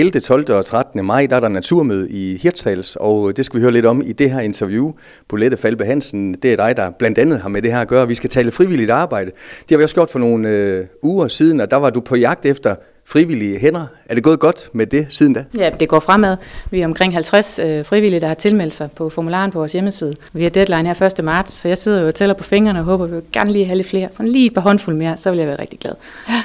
[0.00, 0.50] 11., 12.
[0.50, 1.04] og 13.
[1.04, 4.12] maj, der er der naturmøde i Hirtshals, og det skal vi høre lidt om i
[4.12, 4.92] det her interview.
[5.28, 8.08] Bolette Falbe Hansen, det er dig, der blandt andet har med det her at gøre.
[8.08, 9.30] Vi skal tale frivilligt arbejde.
[9.60, 12.16] Det har vi også gjort for nogle øh, uger siden, og der var du på
[12.16, 12.74] jagt efter
[13.06, 13.86] frivillige hænder.
[14.06, 15.44] Er det gået godt med det siden da?
[15.58, 16.36] Ja, det går fremad.
[16.70, 20.14] Vi er omkring 50 øh, frivillige, der har tilmeldt sig på formularen på vores hjemmeside.
[20.32, 21.24] Vi har deadline her 1.
[21.24, 23.52] marts, så jeg sidder jo og tæller på fingrene og håber, at vi vil gerne
[23.52, 24.08] lige have lidt flere.
[24.12, 25.92] Sådan lige et par håndfuld mere, så vil jeg være rigtig glad.
[26.28, 26.42] Ja.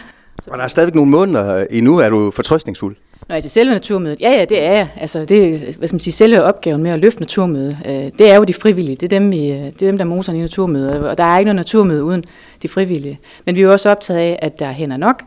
[0.47, 1.97] Og der er stadigvæk nogle måneder endnu.
[1.97, 2.95] Er du fortrøstningsfuld?
[3.27, 4.89] Når jeg til selve naturmødet, ja, ja, det er jeg.
[4.95, 8.35] Altså, det, hvad skal man sige, selve opgaven med at løfte naturmødet, øh, det er
[8.35, 8.95] jo de frivillige.
[8.95, 11.39] Det er dem, vi, øh, det er dem der motoren i naturmødet, og der er
[11.39, 12.23] ikke noget naturmøde uden
[12.61, 13.19] de frivillige.
[13.45, 15.23] Men vi er jo også optaget af, at der er hænder nok,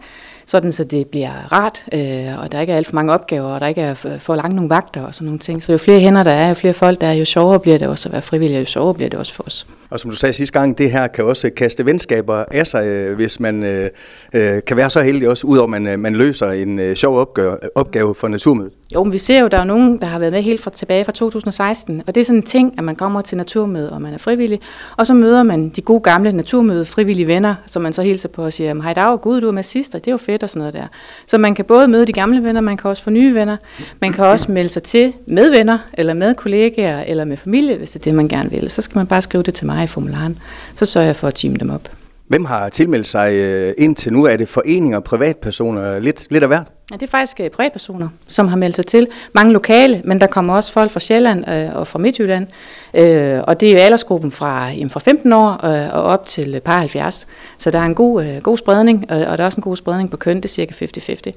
[0.49, 3.61] sådan så det bliver rart, øh, og der ikke er alt for mange opgaver, og
[3.61, 5.63] der ikke er for, for langt nogle vagter og sådan nogle ting.
[5.63, 7.89] Så jo flere hænder der er, jo flere folk der er, jo sjovere bliver det
[7.89, 9.67] også at være frivillig, og jo sjovere bliver det også for os.
[9.91, 13.17] Og som du sagde sidste gang, det her kan også kaste venskaber af sig, øh,
[13.17, 13.91] hvis man øh,
[14.33, 17.77] øh, kan være så heldig også, udover at man, man løser en øh, sjov opgave,
[17.77, 18.73] opgave for naturmødet.
[18.95, 21.05] Jo, men vi ser jo, der er nogen, der har været med helt fra, tilbage
[21.05, 24.15] fra 2016, og det er sådan en ting, at man kommer til naturmøde, og man
[24.15, 24.61] er frivillig,
[24.97, 28.45] og så møder man de gode gamle naturmøde frivillige venner, som man så hilser på
[28.45, 30.61] og siger, hej dag, gud, du er med sidst, det er jo fedt og sådan
[30.61, 30.87] noget der.
[31.27, 33.57] Så man kan både møde de gamle venner, man kan også få nye venner,
[34.01, 37.91] man kan også melde sig til med venner, eller med kollegaer, eller med familie, hvis
[37.91, 38.71] det er det, man gerne vil.
[38.71, 40.39] Så skal man bare skrive det til mig i formularen,
[40.75, 41.89] så sørger jeg for at time dem op.
[42.29, 44.25] Hvem har tilmeldt sig øh, indtil nu?
[44.25, 45.99] Er det foreninger privatpersoner?
[45.99, 46.78] Lidt, lidt af hvert?
[46.91, 49.07] Ja, det er faktisk øh, privatpersoner, som har meldt sig til.
[49.33, 52.47] Mange lokale, men der kommer også folk fra Sjælland øh, og fra Midtjylland.
[52.95, 56.55] Øh, og det er jo aldersgruppen fra, jamen, fra 15 år øh, og op til
[56.55, 57.27] øh, par 70.
[57.59, 59.77] Så der er en god, øh, god spredning, øh, og der er også en god
[59.77, 61.33] spredning på køn, det er cirka 50-50.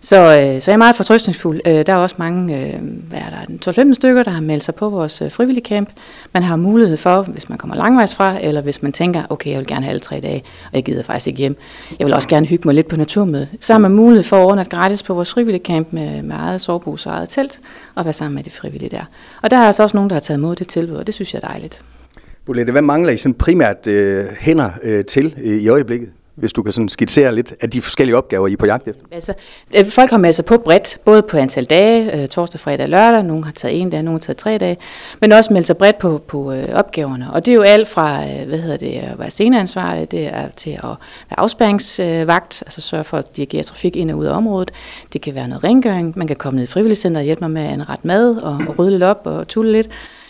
[0.00, 1.60] Så, øh, så jeg er meget fortrøstningsfuld.
[1.66, 2.74] Øh, der er også mange, øh,
[3.08, 5.88] hvad er der, 12-15 stykker, der har meldt sig på vores øh, frivillige camp.
[6.32, 9.58] Man har mulighed for, hvis man kommer langvejs fra, eller hvis man tænker, okay, jeg
[9.58, 11.56] vil gerne have alle tre dage, og jeg gider faktisk ikke hjem.
[11.98, 13.48] Jeg vil også gerne hygge mig lidt på naturmødet.
[13.60, 16.60] Så har man mulighed for at overnatte gratis på vores frivillige camp med, med eget
[16.60, 17.60] sovebus og eget telt,
[17.94, 19.04] og være sammen med de frivillige der.
[19.42, 21.34] Og der er altså også nogen, der har taget imod det tilbud, og det synes
[21.34, 21.82] jeg er dejligt.
[22.46, 26.08] Bolette, hvad mangler I sådan primært øh, hænder øh, til øh, i øjeblikket?
[26.34, 29.02] Hvis du kan sådan skitsere lidt af de forskellige opgaver, I er på jagt efter?
[29.10, 29.34] Altså,
[29.76, 32.90] øh, folk har meldt sig på bredt, både på antal dage, øh, torsdag, fredag og
[32.90, 34.76] lørdag, nogle har taget en dag, nogle har taget tre dage,
[35.20, 37.32] men også meldt sig bredt på, på øh, opgaverne.
[37.32, 40.48] Og det er jo alt fra, øh, hvad hedder det, at være sceneansvarlig, det er
[40.48, 40.82] til at
[41.30, 44.70] være afspæringsvagt, altså sørge for at dirigere trafik ind og ud af området.
[45.12, 47.62] Det kan være noget rengøring, man kan komme ned i frivilligcenter og hjælpe mig med
[47.62, 49.88] at anrette mad og, og rydde lidt op og tulle lidt.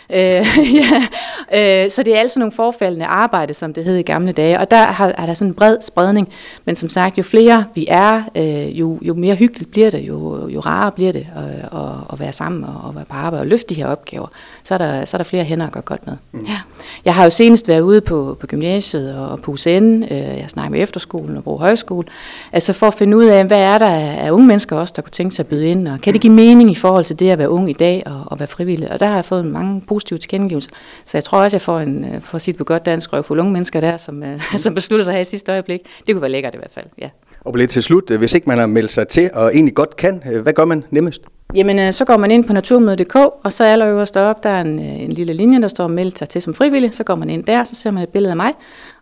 [0.09, 0.17] Øh,
[0.79, 1.83] ja.
[1.83, 4.71] øh, så det er altså nogle forfaldende arbejde, som det hed i gamle dage, og
[4.71, 6.29] der har, er der sådan en bred spredning.
[6.65, 10.47] Men som sagt, jo flere vi er, øh, jo, jo mere hyggeligt bliver det, jo,
[10.47, 13.47] jo rarere bliver det at, at, at være sammen og at være på arbejde og
[13.47, 14.27] løfte de her opgaver.
[14.63, 16.17] Så er der, så er der flere hænder at gøre godt med.
[16.31, 16.45] Mm.
[16.47, 16.59] Ja.
[17.05, 20.71] Jeg har jo senest været ude på, på gymnasiet og på UCN, øh, jeg snakker
[20.71, 22.07] med efterskolen og Bro Højskole,
[22.51, 25.11] altså for at finde ud af, hvad er der af unge mennesker også, der kunne
[25.11, 27.39] tænke sig at byde ind, og kan det give mening i forhold til det at
[27.39, 28.91] være ung i dag og, og være frivillig?
[28.91, 30.71] Og der har jeg fået mange positive tilkendegivelser.
[31.05, 33.13] Så jeg tror også, jeg får en, øh, for at sige det på godt dansk,
[33.13, 35.81] røvfuld unge mennesker der, som, øh, som beslutter sig her i sidste øjeblik.
[36.07, 37.09] Det kunne være lækkert i hvert fald, ja.
[37.41, 39.95] Og lidt til slut, øh, hvis ikke man har meldt sig til og egentlig godt
[39.95, 41.21] kan, øh, hvad gør man nemmest?
[41.55, 44.79] Jamen, øh, så går man ind på naturmøde.dk, og så allerøverst op, der er en,
[44.79, 46.93] øh, en lille linje, der står meldt sig til som frivillig.
[46.93, 48.51] Så går man ind der, så ser man et billede af mig,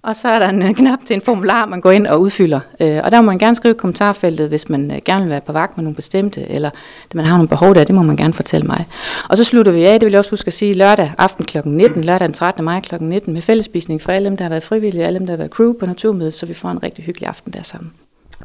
[0.01, 2.59] og så er der en øh, knap til en formular, man går ind og udfylder.
[2.79, 5.77] Og der må man gerne skrive i kommentarfeltet, hvis man gerne vil være på vagt
[5.77, 6.69] med nogle bestemte, eller
[7.03, 8.85] det man har nogle behov der, det må man gerne fortælle mig.
[9.29, 11.57] Og så slutter vi af, det vil jeg også huske at sige, lørdag aften kl.
[11.65, 12.65] 19, lørdag den 13.
[12.65, 12.95] maj kl.
[12.99, 15.51] 19, med fællespisning for alle dem, der har været frivillige, alle dem, der har været
[15.51, 17.91] crew på naturmødet, så vi får en rigtig hyggelig aften der sammen.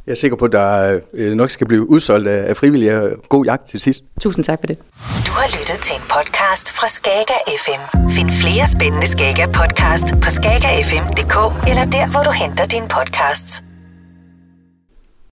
[0.08, 2.92] Jeg er sikker på, at der øh, nok skal blive udsolgt af frivillige.
[3.28, 4.00] God jagt til sidst.
[4.20, 4.78] Tusind tak for det.
[5.26, 8.08] Du har lyttet til en podcast fra Skager FM.
[8.16, 11.36] Find flere spændende Skager podcast på skagerfm.dk
[11.70, 13.67] eller der, hvor du henter dine podcasts.